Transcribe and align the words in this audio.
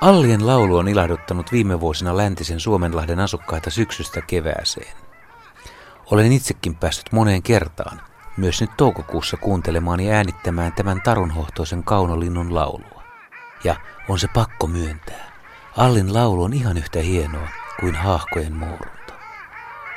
Allien 0.00 0.46
laulu 0.46 0.76
on 0.76 0.88
ilahduttanut 0.88 1.52
viime 1.52 1.80
vuosina 1.80 2.16
läntisen 2.16 2.60
Suomenlahden 2.60 3.20
asukkaita 3.20 3.70
syksystä 3.70 4.20
kevääseen. 4.20 4.96
Olen 6.10 6.32
itsekin 6.32 6.74
päässyt 6.74 7.12
moneen 7.12 7.42
kertaan, 7.42 8.00
myös 8.36 8.60
nyt 8.60 8.70
toukokuussa 8.76 9.36
kuuntelemaan 9.36 10.00
ja 10.00 10.14
äänittämään 10.14 10.72
tämän 10.72 11.02
tarunhohtoisen 11.02 11.84
kaunolinnun 11.84 12.54
laulua. 12.54 13.02
Ja 13.64 13.76
on 14.08 14.18
se 14.18 14.28
pakko 14.34 14.66
myöntää. 14.66 15.32
Allin 15.76 16.14
laulu 16.14 16.42
on 16.42 16.52
ihan 16.52 16.78
yhtä 16.78 16.98
hienoa 16.98 17.48
kuin 17.80 17.94
haahkojen 17.94 18.56
muurunta. 18.56 19.14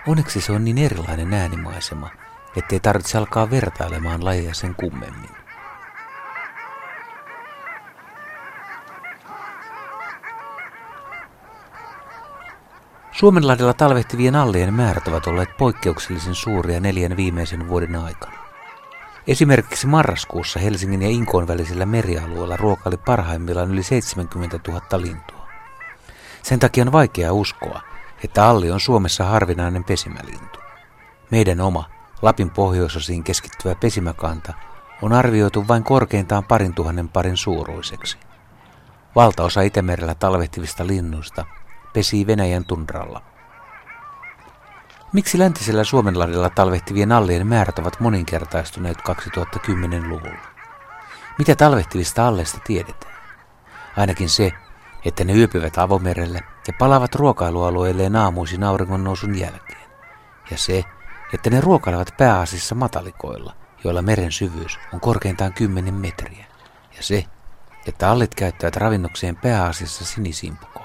Onneksi 0.08 0.42
se 0.42 0.52
on 0.52 0.66
niin 0.66 0.78
erilainen 0.78 1.34
äänimaisema, 1.34 2.10
ettei 2.56 2.80
tarvitse 2.80 3.18
alkaa 3.18 3.50
vertailemaan 3.50 4.26
lajeja 4.26 4.54
sen 4.54 4.76
kummemmin. 4.76 5.43
Suomenlahdella 13.14 13.74
talvehtivien 13.74 14.36
allien 14.36 14.74
määrät 14.74 15.08
ovat 15.08 15.28
olleet 15.28 15.58
poikkeuksellisen 15.58 16.36
suuria 16.36 16.80
neljän 16.80 17.18
viimeisen 17.18 17.68
vuoden 17.68 17.96
aikana. 17.96 18.38
Esimerkiksi 19.28 19.88
marraskuussa 19.88 20.60
Helsingin 20.60 21.02
ja 21.02 21.10
Inkoon 21.10 21.48
välisellä 21.48 21.86
merialueella 21.86 22.58
ruokaili 22.58 22.98
parhaimmillaan 22.98 23.72
yli 23.72 23.84
70 23.84 24.60
000 24.68 24.82
lintua. 24.98 25.48
Sen 26.44 26.60
takia 26.60 26.84
on 26.84 26.92
vaikea 26.92 27.34
uskoa, 27.34 27.82
että 28.24 28.46
alli 28.46 28.72
on 28.72 28.80
Suomessa 28.80 29.24
harvinainen 29.24 29.84
pesimälintu. 29.84 30.60
Meidän 31.32 31.62
oma, 31.62 31.90
Lapin 32.22 32.50
pohjoisosiin 32.50 33.24
keskittyvä 33.24 33.76
pesimäkanta 33.76 34.54
on 35.02 35.14
arvioitu 35.14 35.68
vain 35.68 35.84
korkeintaan 35.84 36.44
parin 36.44 36.74
tuhannen 36.74 37.10
parin 37.10 37.38
suuruiseksi. 37.38 38.18
Valtaosa 39.16 39.62
Itämerellä 39.62 40.16
talvehtivista 40.16 40.88
linnuista 40.88 41.46
pesii 41.94 42.28
Venäjän 42.28 42.66
tundralla. 42.66 43.22
Miksi 45.14 45.40
läntisellä 45.40 45.84
Suomenlahdella 45.84 46.50
talvehtivien 46.50 47.12
allien 47.12 47.48
määrät 47.48 47.80
ovat 47.80 48.00
moninkertaistuneet 48.00 48.98
2010-luvulla? 48.98 50.54
Mitä 51.38 51.56
talvehtivista 51.56 52.28
alleista 52.28 52.60
tiedetään? 52.64 53.14
Ainakin 53.98 54.30
se, 54.30 54.52
että 55.06 55.24
ne 55.24 55.34
yöpyvät 55.34 55.78
avomerelle 55.78 56.40
ja 56.68 56.74
palavat 56.80 57.16
ruokailualueilleen 57.16 58.16
aamuisin 58.16 58.64
auringon 58.64 59.04
nousun 59.04 59.40
jälkeen. 59.40 59.90
Ja 60.52 60.58
se, 60.58 60.84
että 61.34 61.50
ne 61.50 61.62
ruokailevat 61.62 62.14
pääasiassa 62.18 62.76
matalikoilla, 62.76 63.56
joilla 63.84 64.02
meren 64.02 64.32
syvyys 64.32 64.80
on 64.94 65.00
korkeintaan 65.00 65.54
10 65.54 65.94
metriä. 65.94 66.46
Ja 66.98 67.04
se, 67.04 67.26
että 67.88 68.10
allit 68.12 68.36
käyttävät 68.36 68.76
ravinnokseen 68.76 69.36
pääasiassa 69.36 70.06
sinisimpukoita. 70.06 70.83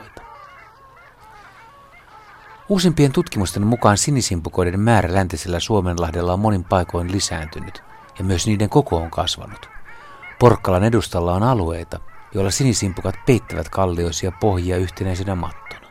Uusimpien 2.68 3.12
tutkimusten 3.12 3.66
mukaan 3.66 3.98
sinisimpukoiden 3.98 4.80
määrä 4.80 5.14
läntisellä 5.14 5.60
Suomenlahdella 5.60 6.32
on 6.32 6.40
monin 6.40 6.64
paikoin 6.64 7.12
lisääntynyt 7.12 7.82
ja 8.18 8.24
myös 8.24 8.46
niiden 8.46 8.68
koko 8.68 8.96
on 8.96 9.10
kasvanut. 9.10 9.68
Porkkalan 10.38 10.84
edustalla 10.84 11.34
on 11.34 11.42
alueita, 11.42 12.00
joilla 12.34 12.50
sinisimpukat 12.50 13.14
peittävät 13.26 13.68
kallioisia 13.68 14.32
pohjia 14.40 14.76
yhtenäisenä 14.76 15.34
mattona. 15.34 15.86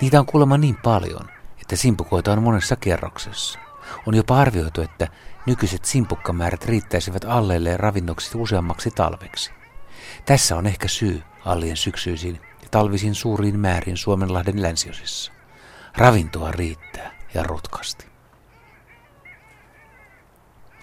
Niitä 0.00 0.20
on 0.20 0.26
kuulemma 0.26 0.58
niin 0.58 0.76
paljon, 0.76 1.28
että 1.60 1.76
simpukoita 1.76 2.32
on 2.32 2.42
monessa 2.42 2.76
kerroksessa. 2.76 3.58
On 4.06 4.14
jopa 4.14 4.38
arvioitu, 4.38 4.80
että 4.80 5.08
nykyiset 5.46 5.84
simpukkamäärät 5.84 6.64
riittäisivät 6.64 7.24
alleille 7.24 7.76
ravinnoksi 7.76 8.38
useammaksi 8.38 8.90
talveksi. 8.90 9.50
Tässä 10.26 10.56
on 10.56 10.66
ehkä 10.66 10.88
syy 10.88 11.22
allien 11.44 11.76
syksyisiin 11.76 12.40
ja 12.62 12.68
talvisiin 12.70 13.14
suuriin 13.14 13.60
määriin 13.60 13.96
Suomenlahden 13.96 14.62
länsiosissa. 14.62 15.35
Ravintoa 15.96 16.52
riittää 16.52 17.10
ja 17.34 17.42
rutkasti. 17.42 18.06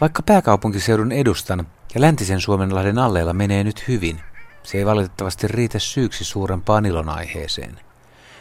Vaikka 0.02 0.24
pääkaupunkiseudun 0.24 1.12
edustan 1.12 1.68
ja 1.96 2.02
läntisen 2.02 2.42
Suomenlahden 2.42 2.98
alleilla 2.98 3.34
menee 3.34 3.64
nyt 3.64 3.88
hyvin, 3.88 4.20
se 4.64 4.78
ei 4.78 4.86
valitettavasti 4.86 5.48
riitä 5.48 5.80
syyksi 5.80 6.24
suurempaan 6.24 6.86
ilonaiheeseen. 6.86 7.80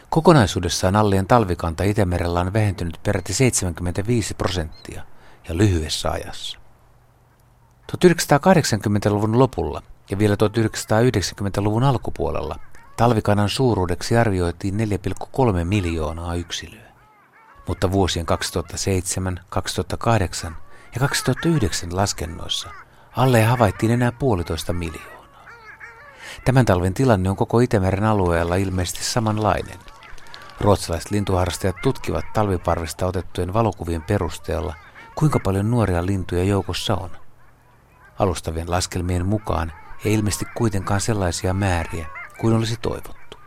Kokonaisuudessaan 0.09 0.95
allien 0.95 1.27
talvikanta 1.27 1.83
Itämerellä 1.83 2.39
on 2.39 2.53
vähentynyt 2.53 2.99
peräti 3.03 3.33
75 3.33 4.33
prosenttia 4.33 5.03
ja 5.49 5.57
lyhyessä 5.57 6.11
ajassa. 6.11 6.59
1980-luvun 7.91 9.39
lopulla 9.39 9.81
ja 10.09 10.19
vielä 10.19 10.35
1990-luvun 10.35 11.83
alkupuolella 11.83 12.59
talvikannan 12.97 13.49
suuruudeksi 13.49 14.17
arvioitiin 14.17 14.75
4,3 14.75 15.63
miljoonaa 15.63 16.35
yksilöä. 16.35 16.93
Mutta 17.67 17.91
vuosien 17.91 18.25
2007, 18.25 19.39
2008 19.49 20.55
ja 20.95 20.99
2009 20.99 21.95
laskennoissa 21.95 22.69
alle 23.17 23.43
havaittiin 23.43 23.91
enää 23.91 24.11
puolitoista 24.11 24.73
miljoonaa. 24.73 25.47
Tämän 26.45 26.65
talven 26.65 26.93
tilanne 26.93 27.29
on 27.29 27.35
koko 27.35 27.59
Itämeren 27.59 28.03
alueella 28.03 28.55
ilmeisesti 28.55 29.03
samanlainen. 29.03 29.79
Ruotsalaiset 30.61 31.11
lintuharrastajat 31.11 31.75
tutkivat 31.83 32.25
talviparvista 32.33 33.05
otettujen 33.05 33.53
valokuvien 33.53 34.01
perusteella, 34.01 34.73
kuinka 35.15 35.39
paljon 35.39 35.71
nuoria 35.71 36.05
lintuja 36.05 36.43
joukossa 36.43 36.95
on. 36.95 37.09
Alustavien 38.19 38.71
laskelmien 38.71 39.25
mukaan 39.25 39.73
ei 40.05 40.13
ilmeisesti 40.13 40.45
kuitenkaan 40.55 41.01
sellaisia 41.01 41.53
määriä 41.53 42.22
kuin 42.37 42.55
olisi 42.55 42.77
toivottu. 42.81 43.37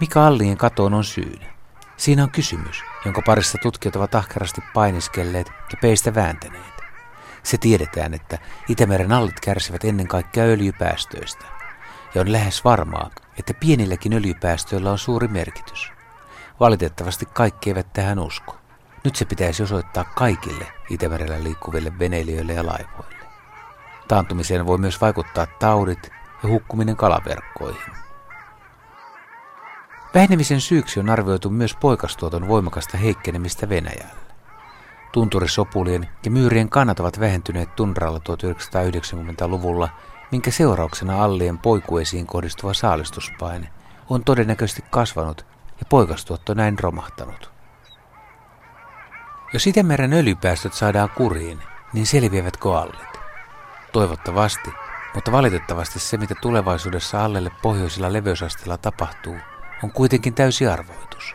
Mikä 0.00 0.22
allien 0.22 0.56
katoon 0.56 0.94
on 0.94 1.04
syynä? 1.04 1.52
Siinä 1.96 2.22
on 2.22 2.30
kysymys, 2.30 2.82
jonka 3.04 3.22
parissa 3.26 3.58
tutkijat 3.62 3.96
ovat 3.96 4.14
ahkerasti 4.14 4.60
painiskelleet 4.74 5.48
ja 5.48 5.78
peistä 5.82 6.14
vääntäneet. 6.14 6.82
Se 7.42 7.58
tiedetään, 7.58 8.14
että 8.14 8.38
Itämeren 8.68 9.12
allit 9.12 9.40
kärsivät 9.40 9.84
ennen 9.84 10.08
kaikkea 10.08 10.44
öljypäästöistä. 10.44 11.44
Ja 12.14 12.20
on 12.20 12.32
lähes 12.32 12.64
varmaa, 12.64 13.10
että 13.38 13.54
pienilläkin 13.54 14.12
öljypäästöillä 14.12 14.90
on 14.90 14.98
suuri 14.98 15.28
merkitys. 15.28 15.92
Valitettavasti 16.60 17.26
kaikki 17.26 17.70
eivät 17.70 17.92
tähän 17.92 18.18
usko. 18.18 18.56
Nyt 19.04 19.16
se 19.16 19.24
pitäisi 19.24 19.62
osoittaa 19.62 20.04
kaikille 20.04 20.66
Itämerellä 20.90 21.42
liikkuville 21.42 21.98
veneilijöille 21.98 22.52
ja 22.52 22.66
laivoille. 22.66 23.26
Taantumiseen 24.08 24.66
voi 24.66 24.78
myös 24.78 25.00
vaikuttaa 25.00 25.46
taudit 25.46 26.10
ja 26.42 26.48
hukkuminen 26.48 26.96
kalaverkkoihin. 26.96 27.92
Vähenemisen 30.14 30.60
syyksi 30.60 31.00
on 31.00 31.10
arvioitu 31.10 31.50
myös 31.50 31.74
poikastuoton 31.74 32.48
voimakasta 32.48 32.98
heikkenemistä 32.98 33.68
Venäjällä. 33.68 34.22
Tunturisopulien 35.12 36.08
ja 36.24 36.30
myyrien 36.30 36.68
kannat 36.68 37.00
ovat 37.00 37.20
vähentyneet 37.20 37.76
tundralla 37.76 38.18
1990-luvulla, 38.18 39.88
minkä 40.30 40.50
seurauksena 40.50 41.24
allien 41.24 41.58
poikuesiin 41.58 42.26
kohdistuva 42.26 42.74
saalistuspaine 42.74 43.68
on 44.10 44.24
todennäköisesti 44.24 44.84
kasvanut 44.90 45.46
ja 45.80 45.86
poikastuotto 45.88 46.54
näin 46.54 46.78
romahtanut. 46.78 47.52
Jos 49.52 49.66
Itämeren 49.66 50.12
öljypäästöt 50.12 50.74
saadaan 50.74 51.10
kuriin, 51.10 51.58
niin 51.92 52.06
selviävätkö 52.06 52.78
allit? 52.78 53.20
Toivottavasti, 53.92 54.70
mutta 55.14 55.32
valitettavasti 55.32 55.98
se, 55.98 56.16
mitä 56.16 56.34
tulevaisuudessa 56.34 57.24
allelle 57.24 57.50
pohjoisilla 57.62 58.12
leveysasteilla 58.12 58.78
tapahtuu, 58.78 59.36
on 59.82 59.92
kuitenkin 59.92 60.34
täysi 60.34 60.66
arvoitus. 60.66 61.34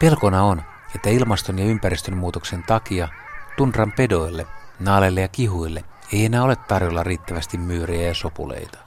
Pelkona 0.00 0.42
on, 0.42 0.62
että 0.94 1.10
ilmaston 1.10 1.58
ja 1.58 1.64
ympäristön 1.64 2.16
muutoksen 2.16 2.62
takia 2.62 3.08
tundran 3.56 3.92
pedoille, 3.92 4.46
naaleille 4.80 5.20
ja 5.20 5.28
kihuille 5.28 5.84
ei 6.12 6.24
enää 6.24 6.42
ole 6.42 6.56
tarjolla 6.56 7.02
riittävästi 7.02 7.58
myyriä 7.58 8.06
ja 8.06 8.14
sopuleita. 8.14 8.78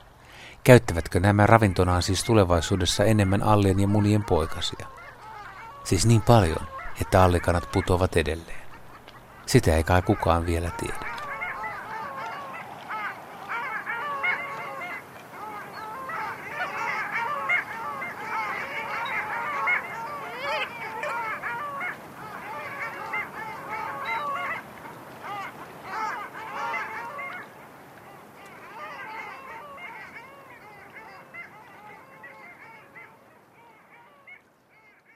Käyttävätkö 0.63 1.19
nämä 1.19 1.45
ravintonaan 1.45 2.01
siis 2.01 2.23
tulevaisuudessa 2.23 3.03
enemmän 3.03 3.43
allien 3.43 3.79
ja 3.79 3.87
munien 3.87 4.23
poikasia? 4.23 4.87
Siis 5.83 6.05
niin 6.05 6.21
paljon, 6.21 6.67
että 7.01 7.23
allikanat 7.23 7.71
putoavat 7.71 8.17
edelleen. 8.17 8.63
Sitä 9.45 9.75
ei 9.75 9.83
kai 9.83 10.01
kukaan 10.01 10.45
vielä 10.45 10.69
tiedä. 10.69 11.12